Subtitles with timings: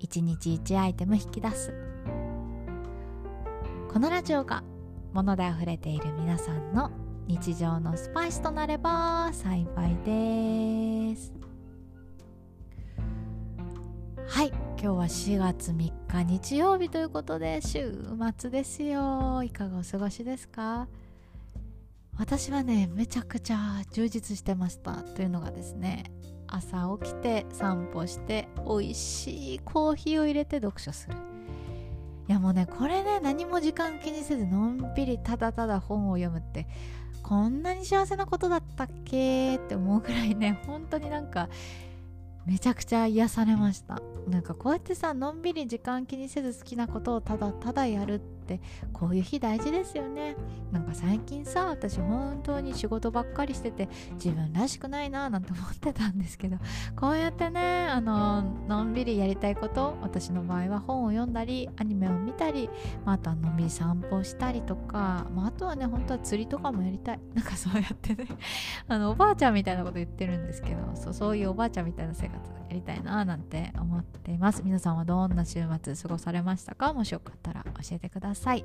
[0.00, 1.72] 1日1アイテム引き出す。
[3.92, 4.62] このラジオが
[5.12, 6.90] 物で溢れている皆さんの
[7.26, 11.32] 日常のスパイスとなれば幸いです。
[14.26, 17.92] はい今日は4月3日日曜日ということで週
[18.36, 19.42] 末ですよ。
[19.42, 20.86] いかがお過ごしですか？
[22.16, 26.04] 私はねめちゃくちゃ充実してましたというのがですね
[26.48, 31.16] 朝起きて散歩して美味しいコーヒーを入れて読書する。
[32.28, 36.66] いやもうねこれね何も時間気にせずのんびりただただ本を読むって
[37.22, 41.48] こんなに幸せなことだったっけって思うぐらいね 本当になんか
[42.44, 44.00] めちゃくちゃ癒されました。
[44.26, 48.37] なんかこうやってさのんびり時間気にせず好きなことをただただやるって
[48.92, 50.36] こういう日大事ですよね。
[50.72, 56.56] なんか最近さ私本当に仕事ばっかりしてて自分らしくないななんて思ってたんですけど
[56.96, 62.68] こうやってねあののんびりやりたいこと私の場合は本を読んだりアニメを見たり、
[63.04, 67.20] まあ、あとはのんびり散歩したりとか、まあ、あとはね本当は釣りとかもやりたい。
[67.34, 68.26] なんかそうやってね
[68.86, 74.62] あのおばあちゃんみたいなこと言ってるんですけどそうそういうおばあちゃんみたいな生活やりたいななんて思っています。
[74.64, 76.92] 皆さんはどんな週末過ごされましたか？
[76.92, 78.37] もしよかったら教えてください。
[78.38, 78.64] さい。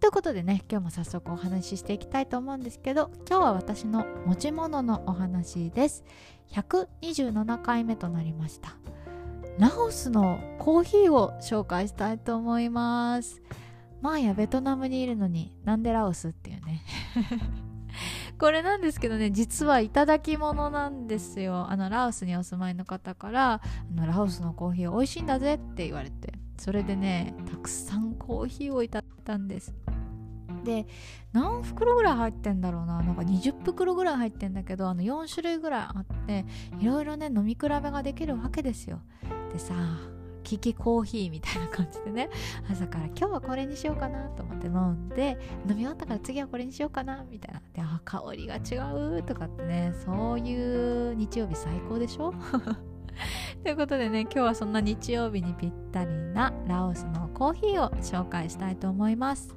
[0.00, 6.04] ということでね今日も早速お話ししていきたいと思うんですけど今日は私の持ち物のお話です。
[6.52, 8.76] 127回目となりました。
[9.58, 13.42] ラオスのコーヒーを紹介したいと思います。
[14.02, 16.82] まあやベトナムにいるのになんでラオスっていうね。
[18.38, 21.70] これなんですけどね実はいただき物なんですよ。
[21.70, 23.60] あのラオスにお住まいの方からあ
[23.94, 26.45] のラオスのコーヒー美味しいんだぜって言われて。
[26.56, 29.74] それでねたくさんコーヒーをいただいたんです。
[30.64, 30.86] で
[31.32, 33.00] 何袋ぐらい入ってんだろうな。
[33.02, 36.44] なんか20袋ぐらい入ってんだけどあの4種類ぐらいあって
[36.80, 39.00] いろいろね飲み比べができるわけですよ。
[39.52, 39.74] でさ
[40.42, 42.30] キキコーヒーみたいな感じでね。
[42.70, 47.60] 朝から今日はこれにしようかなと思って飲んで飲み終わったから次はこれにしようかなみたいな。
[47.72, 48.78] であ香りが違
[49.18, 52.32] うとかってねそういう日曜日最高でしょ？
[53.62, 59.54] ということでね今日はそんな日曜日にぴったりなラオスのコーヒーを紹介したいと思います。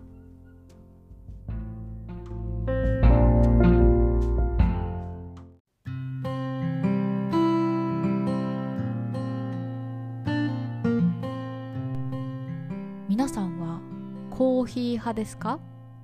[13.08, 13.82] 皆さんは
[14.30, 15.60] コーヒー派ですか？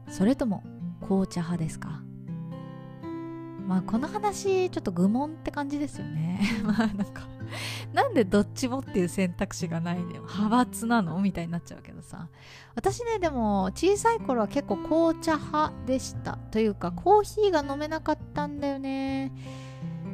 [0.09, 0.63] それとも
[1.01, 2.01] 紅茶派ですか？
[3.67, 6.39] まあこの話ちょっと愚問って感じですよね。
[6.63, 7.27] まあなんか
[7.93, 12.27] なんでどっちもっていう選択肢がないで派閥なのみたいになっちゃうけどさ。
[12.75, 16.37] 私ねでも小さい頃は結構紅茶派でした。
[16.51, 19.31] というかコーヒーが飲めなかったんだよね。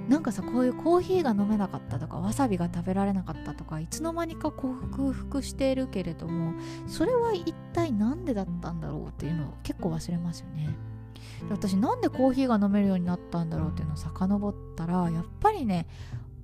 [0.08, 6.54] なんかさこういうコーヒーが飲めなかったとかわさびが食べられなかったとかいつの間にか克服しているけれども
[6.88, 10.76] それは一体何でだったんだろうっていうのを結構忘れますよね。
[11.48, 15.88] で私なんでコーヒーが飲めるようになったんだろうっていうのを遡ったらやっぱりね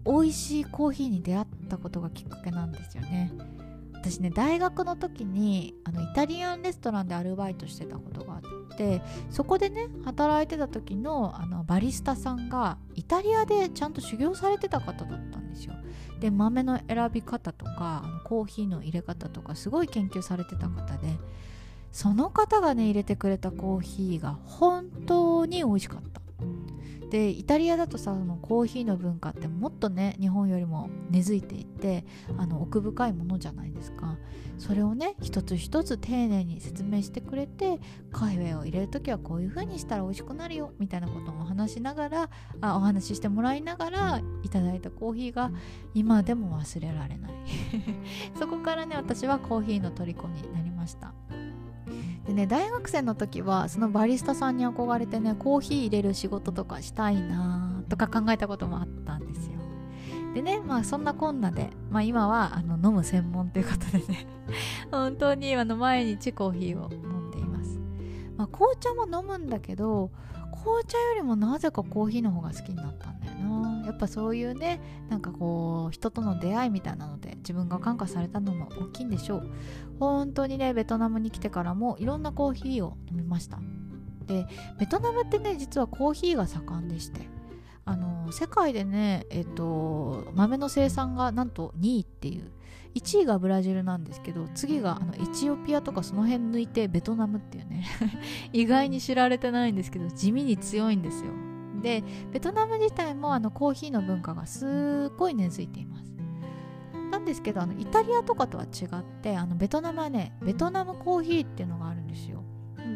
[0.07, 3.33] 美味しいコーヒーに出会ったことがきっかけなんですよね。
[3.93, 15.73] 私ね大学の時にあのイタリアンレストランでアルバイトしてたことがあってそこでね働いてた時のあのバリスタさんがイタリアでちゃんと修行されてた方だったんですよ。
[16.19, 21.17] で豆の選び方とかあのコーヒーの入れ方とかすごい研究されてた方で
[21.91, 26.21] その方がね入れてくれたコーヒーが本当に美味しかった。
[27.09, 32.05] でイタリアだとさそのコーヒーの文化ってもっとね日本よりも根付いていて
[32.37, 34.17] あの奥深いものじゃないですか。
[34.57, 37.79] それをね一つ一つ丁寧に説明してくれて
[38.11, 45.51] カフェを入れる時はこういう風にしたら美味しくなるよみたいなことも話しながらあお話ししてもらいながらいただいたコーヒーが
[45.93, 47.31] 今でも忘れられない。
[48.37, 51.13] そこからね私はコーヒーの虜になりました。
[52.27, 59.53] でね大学生の時はそのバリスタさんに憧れてねコーヒー入れる仕事とかしたいなとか考えたこともあったんですよ。
[60.33, 64.27] でねまあそんなこんなで、まあ、今はあの飲む専門ということでね
[64.91, 67.79] 本当にあの毎日コーヒーを飲んでいます、
[68.35, 70.11] まあ、紅茶も飲むんだけど
[70.51, 73.76] 紅茶よりもなぜかコーヒーの方が好きになったんだよな。
[73.87, 79.49] やっぱそういうねなんかこう人との出会いみたいなので自分が感化されたのも大きいんでしょう。
[79.99, 83.59] 本当にねベトナムに来てからもいろんなコーヒーを飲みました。
[84.25, 84.45] で
[84.77, 87.21] ベトナムってね実はコーヒーが盛んでして
[87.85, 92.51] あの世界でねえっと豆の生産がなんと2位っていう
[92.95, 97.85] 1位がブラジルなんですけど次があのエチオピアとかその辺抜いてベトナムっていうね
[98.51, 101.31] 意外に知られてないんですけど地味に強いんですよ。
[101.87, 102.03] で
[102.33, 106.11] ベトナム自体もあのコーヒーの文化がすっごい根付いています。
[107.11, 112.43] なんですけどあのイタリアとかとは違ってあのベトナムはねベトナムコーヒーっていうのがあるんですよ。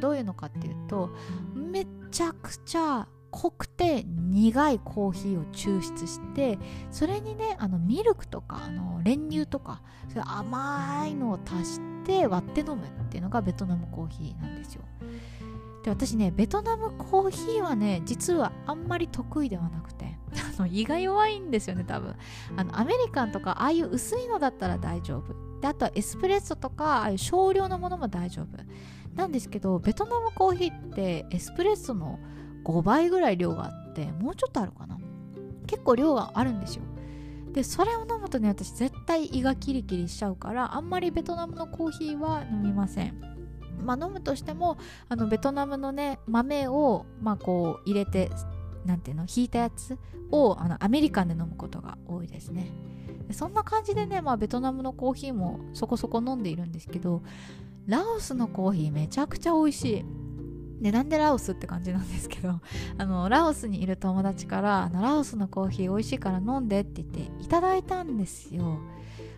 [0.01, 1.09] どういうのかっていうと
[1.55, 6.59] めちゃくちゃ濃くて苦いコーヒーを抽出して
[6.89, 14.83] それにねあのミルクとかあの練乳とかそれ甘いのを足して割って飲むっていうのがベトナムコーヒーなんですよ。
[15.83, 20.17] で私ねベトナムコーヒーはね実はあんまり得意ではなくて
[20.57, 22.15] あの胃が弱いんですよね多分。
[22.55, 25.59] あのアメリカンとかああいう薄いのだったら大丈夫。
[25.59, 28.47] であとはエスプレッソとかああいう少量のものも大丈夫。
[29.15, 32.19] なんですけどベトナムコーヒーってエスプレッソの
[32.63, 34.97] 5倍ぐらい量があってもうちょっとあるかな。
[35.67, 36.83] 結構量があるんですよ。
[37.51, 43.30] でそれを飲むとね私絶対胃がキリキリしちゃうからあんまりベトナムのコーヒーは飲みません。
[43.81, 44.77] まあ飲むとしても
[45.09, 48.29] あのベトナムのね豆をまあこう入れて
[48.85, 49.97] なんていうの引いたやつ
[50.31, 52.71] をあのアメリカンで飲むことが多いですね。
[53.31, 57.21] そんな感じでね、まあ、ベトナムのコーヒーもそこそこ飲んでいるんですけど
[57.85, 60.05] ラオスのコーヒーめちゃくちゃ美味しい。
[60.81, 62.59] でなんでラオスって感じなんですけど
[62.97, 68.79] あのラオスにいる友達からあのラオスのコーヒー美味しいから飲んでって言っていただいたんですよ。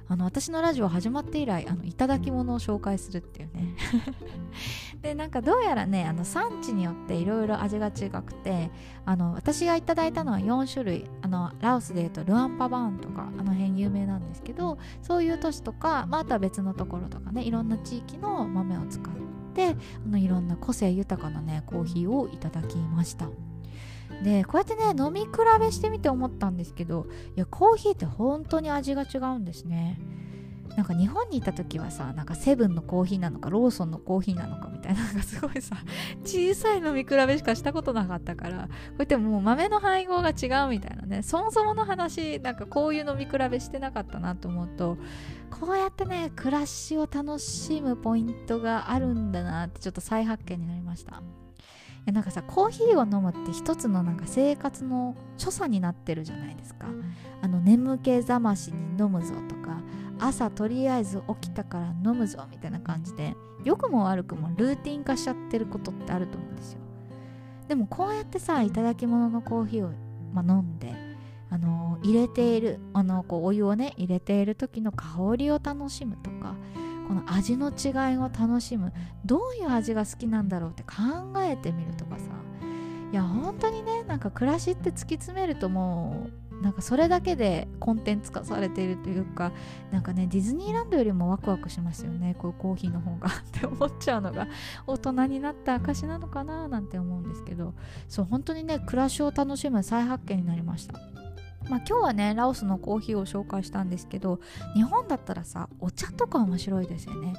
[0.08, 3.76] あの私のラジオ始まって以来あのいただき物を紹介するっていうね
[5.02, 8.70] でなんかどうやらねあの産地によっていろいろ味が違くて
[9.06, 19.14] あの私がいただいたのは4種類あのラオスでいうとルアンパバーンとかあの辺有名なんですけどそういう都市とか、まあ、あとは別のところとかねいろんな地域の豆を使っ
[19.54, 23.28] てあのいろんな個性豊かなねコーヒーをいただきました。
[24.24, 25.30] でこうやってね飲み比
[25.60, 30.00] べしてみて思ったんですけどいやコーヒーって本当に味が違うんですね。
[30.76, 35.76] なんか日本にいた時はさなんかセブンのコーヒーなのかローソンのコーヒーなのかみたいななんかすごいさ
[36.24, 44.98] 小さい飲み比べしかしたことなかったからこうやってもう豆の配合が違うみたいなねそもそもの話なんかこういう飲み比べしてなかったなと思うと
[45.52, 51.22] こうやってね暮らしを楽しむポイントがあるんだなってちょっと再発見になりました。
[52.12, 56.88] なんかさコーヒーを飲むって一つのなんか生活の所作になってるじゃないですか。
[57.42, 59.82] あの眠気覚ましに飲むぞとか
[60.20, 66.80] 朝とりあえず起きたから飲むぞみたいな感じで良くも悪くもルーティン化しちゃってることってあると思うんですよ。
[67.68, 69.92] でもこうやってさいただき物のコーヒーを、
[70.34, 70.94] まあ、飲んで
[71.50, 76.56] あの入れているあのこうお湯をね入れている時の香りを楽しむとか
[77.08, 78.94] この味の違いを楽しむ。
[79.26, 80.94] どういう味が好きなんだろうって考
[81.42, 82.26] えてみるとかさ。
[83.12, 89.52] いや本当にねなんか暮らしって突き詰めるともうなんかそれだけでコンテンツ化されているというか
[89.92, 92.36] なんかねディズニーランドよりもワクワクしますよね。
[92.40, 93.28] こういうコーヒーの方が。
[93.30, 94.48] って思っちゃうのが
[94.88, 97.74] 大人になった証なのかななんて思うんですけど。
[98.08, 101.00] そう本当にね暮らしを楽しむ再発見になりました。
[101.70, 104.40] まあ、今日はねラオスのコーヒーを紹介したんですけど
[104.76, 107.34] 日本だったらさお茶とか面白いですよね。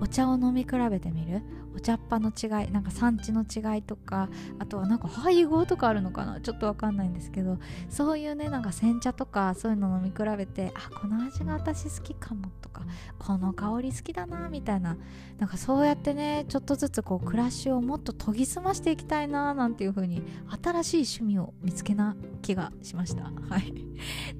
[0.00, 1.42] お茶を飲み比べてみる？
[1.74, 4.28] お茶っ葉の違いなんか産地の違いとか
[4.58, 6.40] あとはなんか配合とかあるのかな？
[6.40, 12.82] ちょっとわかんないんですけどそういうねなんか煎茶とかそういうの飲み比べてあこの味が私好きかもとか
[13.18, 14.96] この香り好きだなみたいな。
[15.38, 20.22] なんかそうやってねちょっとずつこう暮らしをもっと研ぎ澄ましていきたいななんていう風に
[20.62, 23.24] 新しい趣味を見つけな気がしました。
[23.48, 23.69] はい。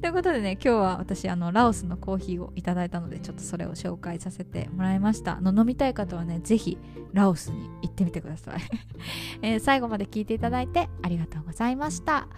[0.01, 5.37] ということでね今日は私あのラオスのコーヒーをいただいたのでちょっとそれを紹介させてもらいました。
[5.37, 6.79] あの飲みたい方はね是非
[7.13, 8.61] ラオスに行ってみてください、
[9.43, 12.29] えー、最後まで聞いていただいてありがとうございました。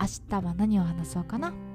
[0.00, 0.06] 明
[0.40, 1.69] 日は何を話そうかな？